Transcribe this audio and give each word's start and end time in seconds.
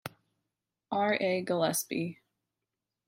R. 0.91 1.15
A. 1.21 1.43
Gillespie. 1.43 2.17